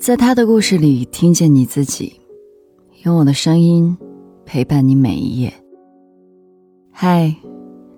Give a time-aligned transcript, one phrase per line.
[0.00, 2.18] 在他的故事里听见你自己，
[3.02, 3.94] 用我的声音
[4.46, 5.52] 陪伴你每一页。
[6.90, 7.36] 嗨，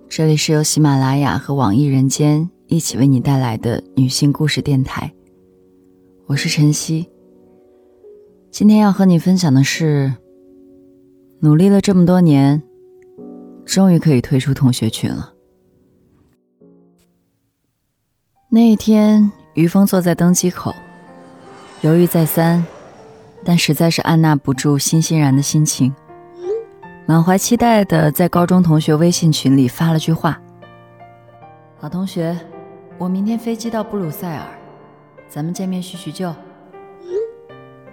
[0.09, 5.09] 这里是由喜马拉雅和网易人间一起为你带来的女性故事电台，
[6.25, 7.09] 我是晨曦。
[8.51, 10.13] 今天要和你分享的是，
[11.39, 12.61] 努力了这么多年，
[13.63, 15.33] 终于可以退出同学群了。
[18.49, 20.75] 那一天，于峰坐在登机口，
[21.83, 22.65] 犹豫再三，
[23.43, 25.93] 但实在是按捺不住欣欣然的心情，
[27.05, 30.39] 满怀期待的在高中同学微信群里发了句话
[31.83, 32.37] ：“老同学，
[32.97, 34.45] 我明天飞机到布鲁塞尔，
[35.27, 36.33] 咱们见面叙叙旧。”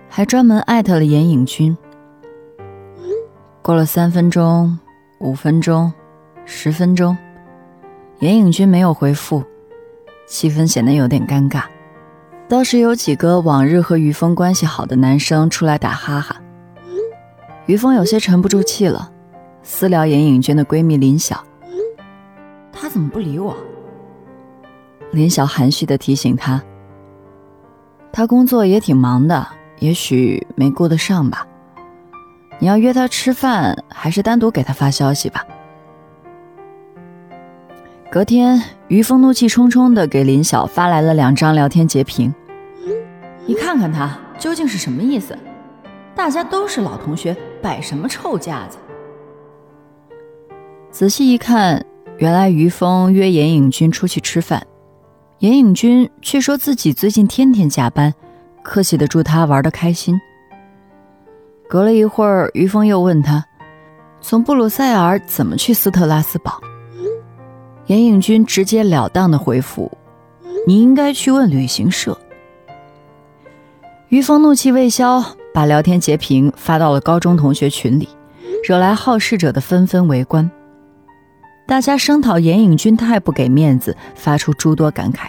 [0.08, 1.76] 还专门艾特了严颖君。
[3.60, 4.78] 过了三分钟、
[5.18, 5.92] 五分钟、
[6.44, 7.18] 十分钟，
[8.20, 9.42] 严颖君没有回复。
[10.28, 11.64] 气氛显得有点尴尬，
[12.50, 16.34] 倒是有几个往日和于峰关系好的男生出来打哈哈。
[17.66, 19.08] 于峰有些沉不住气了，
[19.62, 21.40] 私聊严颖娟的闺蜜林晓
[22.74, 23.56] ：“她怎么不理我？”
[25.12, 26.60] 林晓含蓄的提醒他
[28.10, 29.46] ：“他工作也挺忙的，
[29.78, 31.46] 也许没顾得上吧。
[32.58, 35.46] 你要约他吃饭，还是单独给他发消息吧。”
[38.10, 42.34] 隔天，于峰怒气冲冲的给林晓发来了两张聊天截屏。
[43.46, 45.36] 你看看他究竟是什么意思？
[46.14, 48.78] 大家都是老同学，摆什么臭架子？
[50.90, 51.84] 仔细一看，
[52.18, 54.66] 原来于峰约严颖君出去吃饭，
[55.38, 58.12] 严颖君却说自己最近天天加班，
[58.62, 60.20] 客气的祝他玩的开心。
[61.68, 63.44] 隔了一会儿，于峰又问他，
[64.20, 66.60] 从布鲁塞尔怎么去斯特拉斯堡？
[67.86, 69.90] 严颖君直截了当的回复
[70.66, 72.16] ：“你应该去问旅行社。”
[74.10, 78.08] 于峰怒气未消，把聊天截屏发到了高中同学群里，
[78.64, 80.50] 惹来好事者的纷纷围观。
[81.64, 85.28] 大家声讨严颖君太不给面子，发出诸多感慨。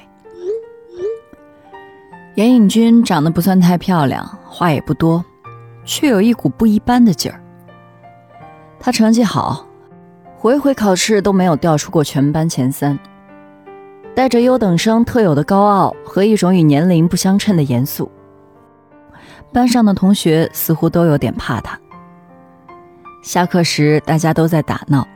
[2.33, 5.23] 严颖君长得不算太漂亮，话也不多，
[5.85, 7.39] 却有一股不一般的劲儿。
[8.79, 9.67] 她成绩好。
[10.37, 12.97] 回回考试都没有掉出过全班前三，
[14.15, 18.09] 带着优等生特有的高傲和一种与年龄不相称的严肃，
[19.53, 21.77] 班上的同学似乎都有点怕他。
[23.21, 25.07] 下课时大家都在打闹，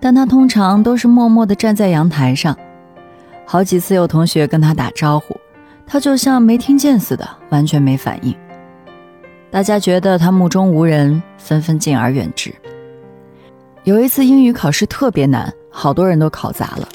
[0.00, 2.56] 但他通常都是默默地站在阳台上。
[3.46, 5.36] 好几次有同学跟他打招呼，
[5.86, 8.34] 他就像没听见似的，完全没反应。
[9.50, 12.52] 大家觉得他目中无人，纷纷敬而远之。
[13.84, 16.88] 有一次英语考试特别难，好多人都考砸了，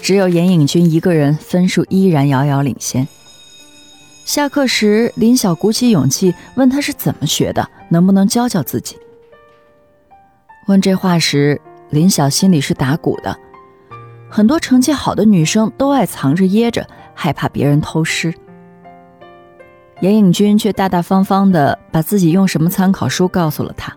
[0.00, 3.06] 只有严颖君一个人分数依然遥遥领先。
[4.24, 8.96] 下课时，林晓鼓起勇气问他是怎么学的，能不能教教自己。
[10.68, 11.60] 问这话时，
[11.90, 13.36] 林晓心里是打鼓的。
[14.30, 18.32] 很多成绩好的女生都爱藏着掖着，害怕别人偷师。
[20.00, 23.94] 严颖君却大大方方的把自己用什么参考书告诉了他。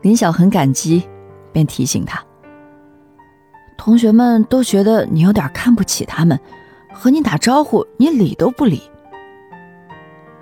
[0.00, 1.06] 林晓很感激，
[1.52, 2.24] 便提醒他
[3.76, 6.40] ：“同学们都觉得你有点看不起他们，
[6.92, 8.82] 和你打招呼你理都不理。”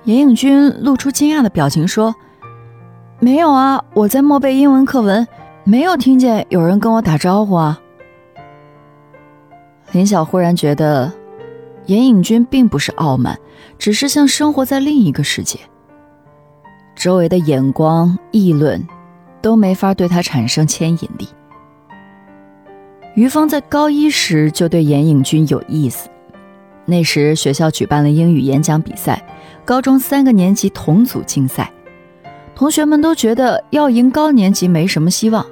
[0.05, 2.15] 严颖君露出惊讶的表情说
[3.21, 5.27] ：“没有啊，我在默背英文课文，
[5.65, 7.81] 没有听见有人跟我打招呼啊。”
[9.93, 11.13] 林晓忽然觉得，
[11.87, 13.39] 严颖君并不是傲慢，
[13.79, 15.59] 只是像生活在另一个世界，
[16.97, 18.87] 周围的眼光议论。
[19.43, 21.29] 都没法对他产生牵引力。
[23.17, 26.09] 于峰在高一时就对严颖君有意思，
[26.85, 29.21] 那时学校举办了英语演讲比赛，
[29.65, 31.73] 高中三个年级同组竞赛，
[32.55, 35.47] 同学们都觉得要赢高年级没什么希望，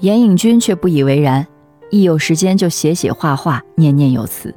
[0.00, 1.46] 严颖君却不以为然，
[1.90, 4.54] 一有时间就写写画画，念念有词。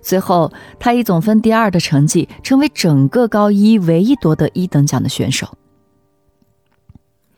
[0.00, 5.46] 最后，他以总分第二的成绩，成为整个高一唯一夺得一等奖的选手。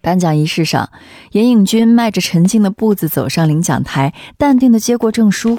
[0.01, 0.89] 颁奖仪式上，
[1.33, 5.59] 严颖君迈着沉静的步子走上领奖台，淡定地接过证书，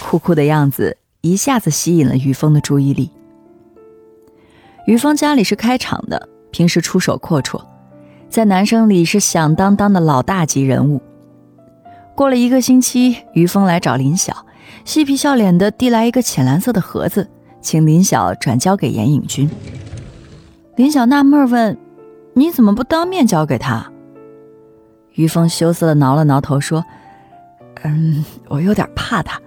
[0.00, 3.10] 酷酷的样子一下子吸引了于峰的注意力。
[4.88, 7.60] 于峰家里是开厂的，平时出手阔绰，
[8.30, 10.98] 在男生里是响当当的老大级人物。
[12.14, 14.46] 过了一个星期，于峰来找林晓，
[14.86, 17.28] 嬉皮笑脸地递来一个浅蓝色的盒子，
[17.60, 19.50] 请林晓转交给严颖君。
[20.76, 21.76] 林晓纳闷问。
[22.32, 23.90] 你怎么不当面交给他？
[25.14, 26.84] 于峰羞涩的挠了挠头，说
[27.82, 29.38] ：“嗯，我有点怕他。”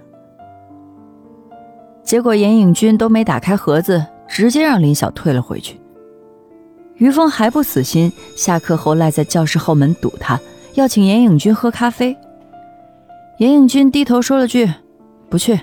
[2.04, 5.78] 结果严颖君都没打开盒子，直接让林晓退了回去。
[6.94, 10.40] 于峰还不死心，下课后赖在教室后门堵他，
[10.72, 12.16] 要请严颖君喝咖啡。
[13.36, 14.72] 严颖君低头说了句
[15.28, 15.60] “不去”，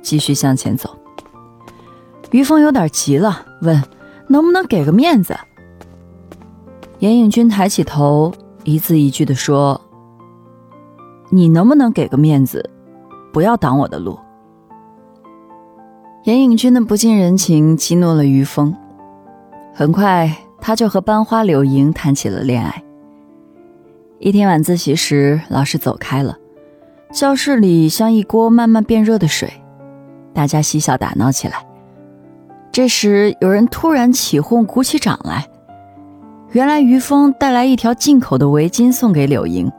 [0.00, 0.96] 继续向前走。
[2.30, 3.82] 于峰有点急了，问
[4.28, 5.36] ：“能不能给个面子？”
[7.00, 9.80] 严颖君抬起头，一字一句地说
[11.30, 12.70] ：“你能不能给个面子，
[13.32, 14.16] 不要挡我的路？”
[16.26, 18.74] 严颖君的不近人情激怒了于峰，
[19.72, 22.82] 很快他就和班花柳莹谈起了恋爱。
[24.18, 26.36] 一天晚自习时，老师走开了，
[27.12, 29.48] 教室里像一锅慢慢变热的水，
[30.34, 31.64] 大家嬉笑打闹起来。
[32.72, 35.46] 这时，有人突然起哄，鼓起掌来。
[36.50, 39.70] 原来于峰带来一条进口的围巾送给柳莹，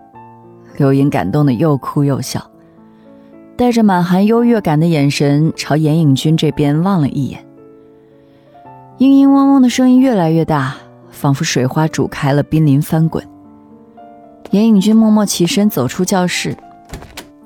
[0.78, 2.42] 柳莹感动的又哭又笑，
[3.58, 7.44] 带着满含优越感的眼神朝严影君这边望了一眼。
[9.00, 10.76] 嘤嘤嗡嗡的声音越来越大，
[11.10, 13.28] 仿佛水花煮开了，濒临翻滚。
[14.52, 16.56] 严影君默默起身走出教室，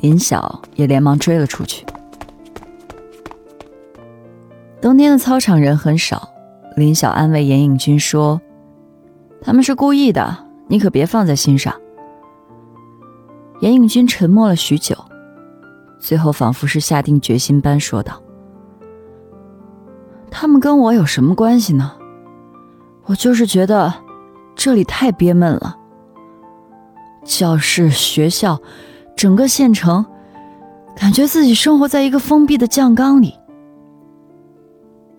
[0.02, 1.86] 林晓也连忙追了出去。
[4.81, 6.30] 冬天的操场人很少，
[6.75, 8.42] 林晓安慰严影君说。
[9.42, 10.38] 他们是故意的，
[10.68, 11.74] 你可别放在心上。
[13.62, 14.96] 严影君沉默了许久，
[16.01, 18.21] 最后仿佛是下定决心般说道
[20.31, 21.94] ：“他们跟我有什么关系呢？
[23.06, 23.94] 我就是觉得
[24.56, 25.77] 这里太憋闷了。
[27.24, 28.59] 教室、学校，
[29.15, 30.03] 整个县城，
[30.95, 33.36] 感觉自己生活在一个封闭的酱缸里。”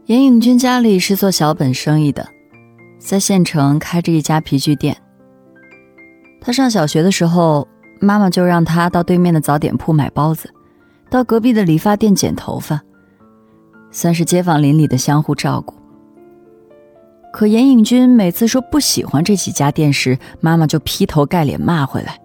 [0.07, 2.27] 严颖君家里是做小本生意的。
[2.99, 4.97] 在县城开着一家皮具店。
[6.41, 7.67] 他上小学的时候，
[8.01, 10.53] 妈妈就让他到对面的早点铺买包子，
[11.13, 12.81] 到隔壁的理发店剪头发，
[13.91, 15.75] 算是街坊邻里的相互照顾。
[17.31, 22.19] 可严颖君每次说不喜欢这几家店时，妈妈就劈头盖脸骂回来：“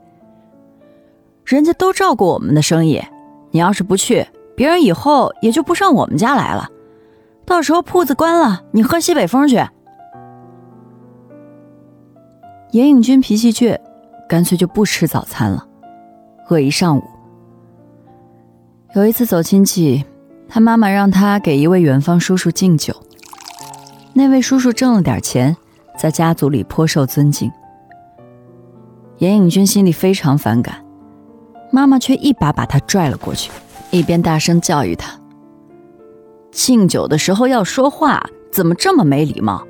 [1.44, 3.04] 人家都照顾我们的生意，
[3.52, 4.26] 你要是不去，
[4.56, 6.70] 别人以后也就不上我们家来了。
[7.46, 9.62] 到时候铺子关了，你喝西北风去。”
[12.72, 13.78] 严颖君脾气倔，
[14.30, 15.68] 干脆就不吃早餐了，
[16.48, 17.04] 饿一上午。
[18.96, 20.04] 有一次走亲戚，
[20.48, 22.96] 他妈妈让他给一位远方叔叔敬酒。
[24.14, 25.56] 那位叔叔挣了点钱，
[26.00, 27.52] 在家族里颇受尊敬。
[29.18, 30.84] 严颖君心里非常反感，
[31.70, 33.52] 妈妈却一把把他拽了过去，
[33.92, 35.20] 一边大声教育他
[36.52, 39.68] ：“敬酒的时候要说话，怎么这么没礼貌？”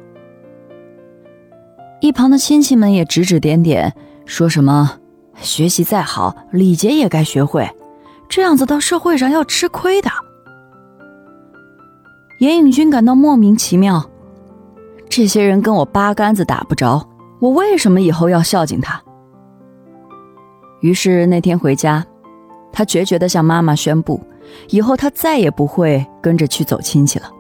[1.99, 3.93] 一旁的亲戚们也指指点点，
[4.25, 4.99] 说什么
[5.41, 7.67] 学习再好，礼节也该学会，
[8.29, 10.09] 这样子到社会上要吃亏的。
[12.39, 14.09] 严颖君感到莫名其妙，
[15.09, 17.07] 这些人跟我八竿子打不着，
[17.39, 19.01] 我为什么以后要孝敬他？
[20.81, 22.05] 于是那天回家，
[22.71, 24.21] 他决绝的向妈妈宣布，
[24.69, 27.31] 以后他再也不会跟着去走亲戚了。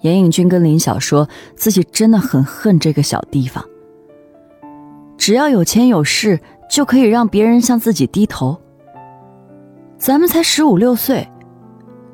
[0.00, 3.64] 严颖君跟林晓说自己真的很恨这个小地方。
[5.16, 8.58] 只要有钱有势，就可以让别人向自己低头。
[10.00, 11.28] 咱们才十五六岁，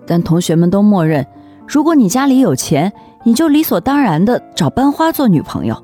[0.04, 1.24] 但同学们都默认，
[1.68, 5.80] 如果你家里有钱，你就理所当然的找班花做女朋友。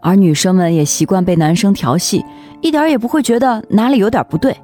[0.00, 2.24] 而女生们也习惯被男生调戏，
[2.62, 4.56] 一点也不会觉得哪里有点不对。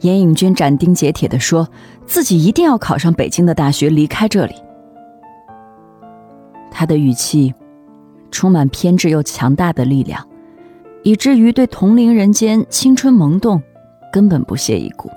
[0.00, 1.68] 严颖君斩钉截铁地说
[2.04, 4.54] 自己一定要考上北京的大学，离开这里。
[6.68, 7.54] 他的语气
[8.32, 10.26] 充满偏执又强大的力量，
[11.04, 13.62] 以至于对同龄人间青春萌动
[14.10, 15.10] 根本不屑一顾。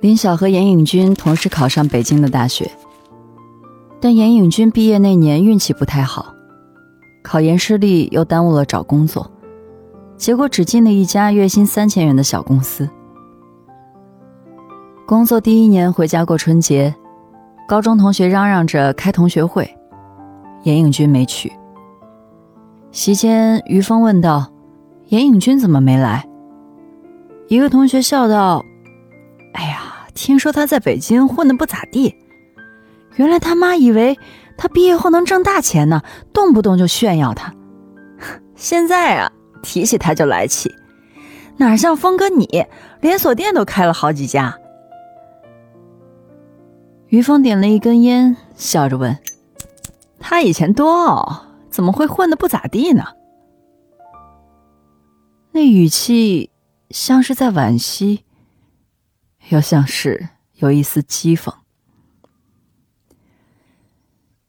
[0.00, 2.70] 林晓和严颖君同时考上北京的大学，
[4.00, 6.32] 但严颖君毕业那年运气不太好，
[7.22, 9.30] 考研失利又耽误了找工作。
[10.16, 12.88] 结果只进了一家月薪三千元的小公司。
[15.04, 16.94] 工作第一年回家过春节，
[17.66, 19.76] 高中同学嚷嚷着开同学会，
[20.62, 21.52] 严颖君没去。
[22.94, 24.52] 席间，于峰问道
[25.10, 26.24] ：“严颖君怎么没来？”
[27.48, 28.64] 一个同学笑道
[29.52, 32.14] ：“哎呀，听说他在北京混的不咋地，
[33.16, 34.16] 原来他妈以为
[34.56, 37.52] 他毕业后能挣大钱呢，动不动就炫耀他。
[38.54, 39.30] 现在啊。”
[39.64, 40.70] 提起他就来气，
[41.56, 42.66] 哪像峰哥你，
[43.00, 44.58] 连锁店都开了好几家。
[47.08, 49.18] 于峰点了一根烟，笑着问
[50.20, 53.04] ：“他以前多傲，怎么会混的不咋地呢？”
[55.50, 56.50] 那语气
[56.90, 58.22] 像是在惋惜，
[59.48, 61.52] 又像是有一丝讥讽。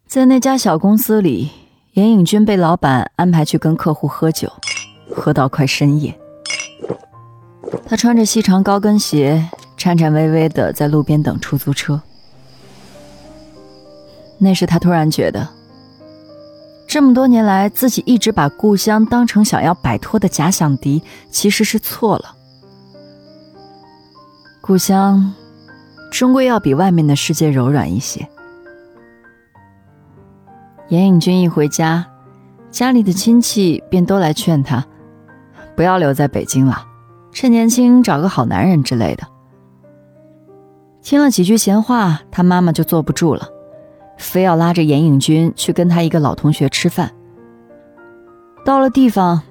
[0.05, 1.49] 在那家小公司里，
[1.93, 4.51] 严颖君被老板安排去跟客户喝酒，
[5.09, 6.15] 喝到快深夜。
[7.87, 12.01] 他穿着细长高跟鞋，颤颤巍巍的在路边等出租车。
[14.37, 15.47] 那时他突然觉得，
[16.87, 22.35] 这么多年来自己一直把故乡当成想要摆脱的假想敌，其实是错了。
[24.61, 25.33] 故乡，
[26.11, 28.27] 终归要比外面的世界柔软一些。
[30.89, 32.05] 严颖君一回家，
[32.71, 34.85] 家里的亲戚便都来劝他，
[35.75, 36.85] 不要留在北京了，
[37.31, 39.27] 趁年轻找个好男人之类的。
[41.01, 43.49] 听了几句闲话，他妈妈就坐不住了，
[44.17, 47.11] 非要拉着严颖君去跟他一个老同学吃饭。
[48.63, 49.41] 到了地方，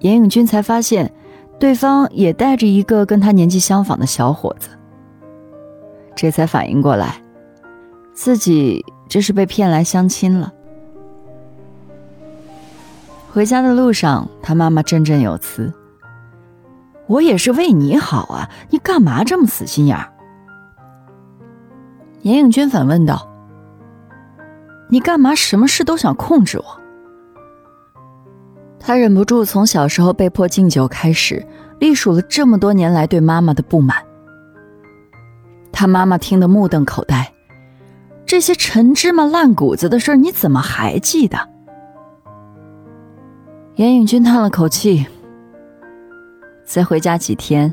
[0.00, 1.12] 严颖君才发现，
[1.58, 4.70] 对方也带着一个跟他年纪相仿的小伙子，
[6.16, 7.22] 这才反应过来，
[8.12, 10.52] 自己这是被骗来相亲了。
[13.30, 15.72] 回家的路上，他妈妈振振有词
[17.06, 20.12] ：“我也是为你好啊，你干嘛这么死心眼儿？”
[22.22, 23.28] 严颖娟反问道
[24.88, 26.64] ：“你干嘛什么事都想控制我？”
[28.80, 31.46] 他忍不住从小时候被迫敬酒开始，
[31.78, 33.96] 历数了这么多年来对妈妈的不满。
[35.72, 37.32] 他妈妈听得目瞪口呆
[38.24, 41.38] ：“这些陈芝麻烂谷子的事儿，你怎么还记得？”
[43.76, 45.06] 严颖君叹了口气，
[46.64, 47.72] 再回家几天，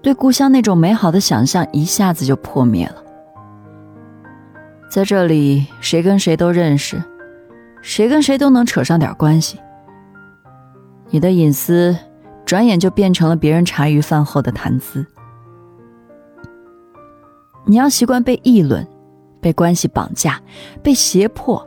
[0.00, 3.04] 对故乡那种美好的想象一下子就破灭了。
[4.88, 7.02] 在这里，谁跟谁都认识，
[7.82, 9.58] 谁跟谁都能扯上点关系。
[11.10, 11.96] 你的隐私，
[12.44, 15.04] 转眼就变成了别人茶余饭后的谈资。
[17.66, 18.86] 你要习惯被议论，
[19.42, 20.40] 被关系绑架，
[20.82, 21.62] 被胁迫。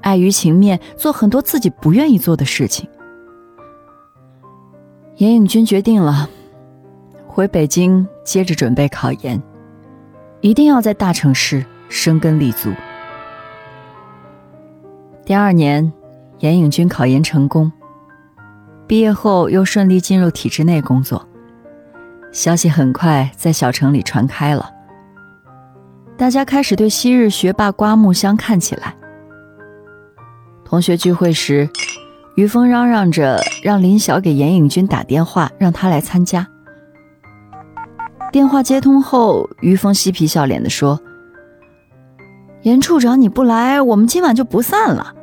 [0.00, 2.88] 碍于情面，做很多自己不愿意做的事情。
[5.16, 6.28] 严颖君决定了，
[7.28, 9.40] 回北京接着准备考研，
[10.40, 12.72] 一定要在大城市生根立足。
[15.26, 15.92] 第二年，
[16.38, 17.70] 严颖君考研成功，
[18.86, 21.28] 毕业后又顺利进入体制内工作。
[22.32, 24.70] 消息很快在小城里传开了，
[26.16, 28.94] 大家开始对昔日学霸刮目相看起来。
[30.64, 31.68] 同学聚会时，
[32.36, 36.48] 于峰嚷嚷着让林晓给严颖君打电话，让他来参加。
[38.32, 40.98] 电话接通后，于峰嬉皮笑脸地说
[42.62, 45.14] ：“严处长，你不来，我们今晚就不散了。”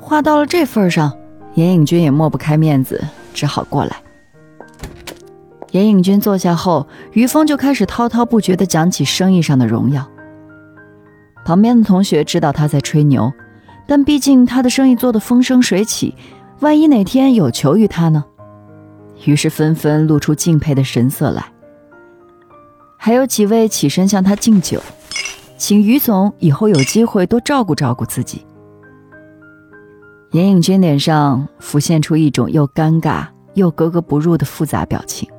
[0.00, 1.16] 话到了这份上，
[1.54, 3.02] 严影君也抹不开面子，
[3.32, 3.96] 只好过来。
[5.70, 10.06] 严影君坐下后，于峰就开始滔滔不绝地讲起生意上的荣耀。
[11.44, 13.32] 旁边的同学知道他在吹牛。
[13.84, 16.14] 但毕竟他的生意做得风生水起，
[16.60, 18.24] 万一哪天有求于他呢？
[19.24, 21.44] 于是纷纷露出敬佩的神色来。
[22.96, 24.80] 还有几位起身向他敬酒，
[25.62, 28.44] 请于总以后有机会多照顾照顾自己。
[30.32, 35.30] 严颖君脸上浮现出一种又尴尬又格格不入的复杂表情。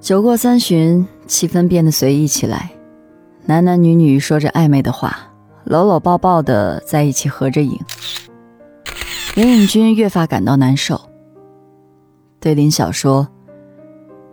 [0.00, 2.70] 酒过三巡，气氛变得随意起来，
[3.44, 5.18] 男男女女说着暧昧的话。
[5.64, 7.78] 搂搂抱抱的在一起合着影，
[9.34, 10.98] 严颖君越发感到难受，
[12.40, 13.28] 对林晓说：“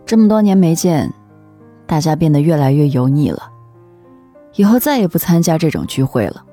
[0.06, 1.12] 这么多年没见，
[1.86, 3.50] 大家变得越来越油腻了，
[4.54, 6.44] 以后再也不参加这种聚会了。”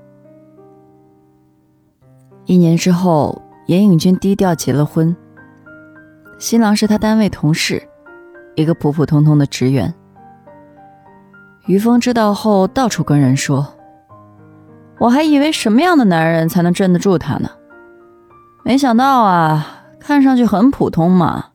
[2.46, 5.16] 一年之后，严颖君低调结了婚，
[6.38, 7.82] 新郎是他单位同事，
[8.56, 9.94] 一个普普通通的职员。
[11.68, 13.66] 于峰知道后，到处跟人说。
[14.98, 17.50] 我还以为什么样的男人才能镇得住他呢？
[18.64, 21.51] 没想到啊，看上去很普通嘛。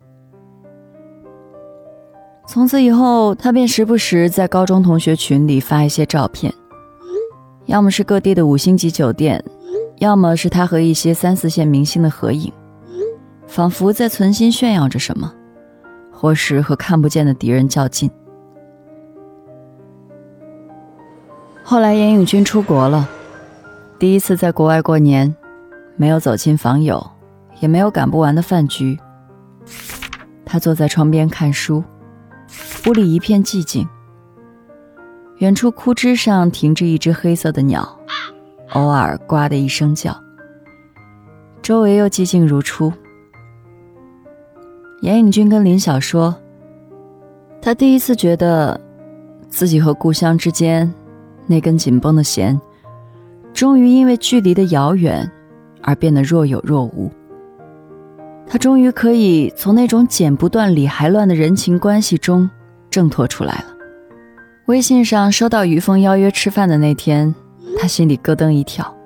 [2.47, 6.53] 从此以后，他便时不时在高中同学群里发一些照片，
[7.67, 9.45] 要么是各地的五星级酒店，
[9.99, 12.51] 要么是他和一些三四线明星的合影，
[13.47, 15.35] 仿佛在存心炫耀着什么，
[16.13, 18.11] 或是和看不见的敌人较劲。
[21.65, 23.09] 后来，严永军出国了。
[23.99, 25.35] 第一次在国外过年，
[25.97, 27.05] 没有走亲访友，
[27.59, 28.97] 也没有赶不完的饭局。
[30.45, 31.83] 他坐在窗边看书，
[32.87, 33.87] 屋里一片寂静。
[35.39, 37.99] 远处枯枝上停着一只黑色的鸟，
[38.75, 40.17] 偶尔呱的一声叫。
[41.61, 42.93] 周围又寂静如初。
[45.01, 46.35] 严颖君跟林晓说，
[47.61, 48.81] 他第一次觉得
[49.49, 50.91] 自己和故乡之间
[51.47, 52.59] 那根紧绷的弦，
[53.53, 55.29] 终于因为距离的遥远
[55.83, 57.11] 而变得若有若无。
[58.47, 62.49] 他终于可以从那种剪不断理还乱的人情关系中
[62.97, 63.67] 挣脱出来了。
[64.69, 67.35] 微信上收到于峰邀约吃饭的那天，
[67.79, 68.97] 他心里咯噔一跳，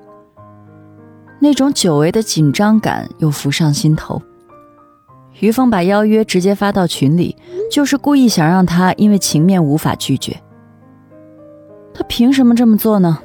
[1.40, 4.22] 那种久违的紧张感又浮上心头。
[5.40, 7.36] 于峰把邀约直接发到群里，
[7.68, 10.40] 就是故意想让他因为情面无法拒绝。
[11.92, 13.18] 他凭什么这么做呢？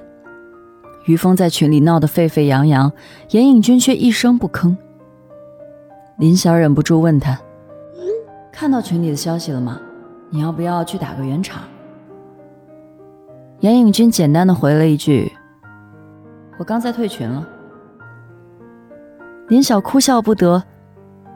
[1.05, 2.91] 于峰在群里闹得沸沸扬扬，
[3.29, 4.75] 严影君却一声不吭。
[6.17, 7.39] 林晓忍不住问他
[8.51, 9.79] ：“看到群里的消息了吗？
[10.35, 11.63] 你要不要去打个圆场？”
[13.61, 15.31] 严颖君简单的回了一句
[16.59, 17.47] ：“我刚才退群了。”
[19.47, 20.61] 林晓哭笑不得，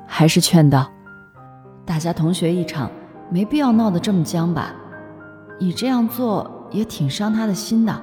[0.05, 0.91] 还是劝道
[1.85, 2.91] ：“大家同学一场，
[3.29, 4.73] 没必要闹得这么僵吧？
[5.57, 8.01] 你这样做也挺伤他的心的。”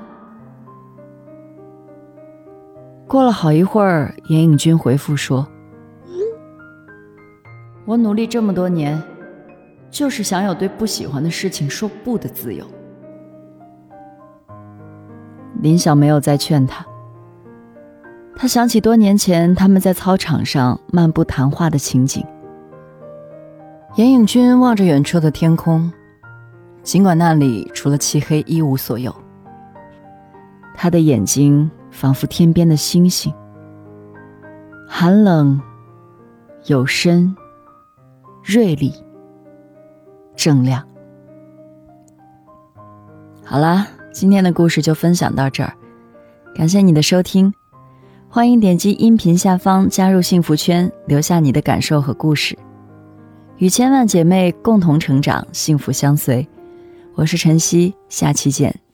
[3.06, 5.46] 过了好一会儿，严颖君回复说。
[7.84, 9.00] 我努力这么多年，
[9.90, 12.66] 就是想有对不喜欢的事情说不的自由。
[15.62, 16.84] 林晓没有再劝他，
[18.36, 22.24] 他想起多年前他们在操场上漫步谈话的情景。
[23.94, 25.90] 严颖君望着远处的天空，
[26.82, 29.14] 尽管那里除了漆黑一无所有，
[30.74, 33.32] 他的眼睛仿佛天边的星星，
[34.86, 35.58] 寒冷，
[36.66, 37.34] 有深。
[38.44, 38.92] 锐利，
[40.36, 40.86] 正量。
[43.44, 45.72] 好啦，今天的故事就分享到这儿，
[46.54, 47.52] 感谢你的收听，
[48.28, 52.58] 欢迎点击音频下方加入幸福圈，留下你的感受和故事，
[53.58, 56.46] 与千万姐妹共同成长，幸福相随。
[57.14, 58.85] 我是晨曦，下期见。